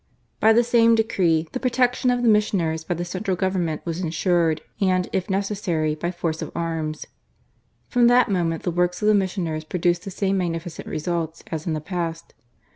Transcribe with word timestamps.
By 0.39 0.51
the 0.51 0.63
same 0.63 0.93
MISSIONS. 0.95 1.09
243 1.11 1.43
decree, 1.45 1.49
the 1.51 1.59
protection 1.59 2.09
of 2.09 2.23
the 2.23 2.27
missioners 2.27 2.83
by 2.83 2.95
the 2.95 3.05
central 3.05 3.37
Government 3.37 3.83
was 3.85 3.99
ensured, 3.99 4.61
and, 4.81 5.07
if 5.13 5.29
necessary, 5.29 5.93
by 5.93 6.09
force 6.09 6.41
of 6.41 6.51
arms. 6.55 7.05
From 7.87 8.07
that 8.07 8.27
moment, 8.27 8.63
the 8.63 8.71
works 8.71 9.03
of 9.03 9.07
the 9.07 9.13
missioners 9.13 9.63
produced 9.63 10.03
the 10.03 10.09
same 10.09 10.39
magnificent 10.39 10.87
results 10.87 11.43
as 11.51 11.67
in 11.67 11.73
the 11.73 11.81
past. 11.81 12.33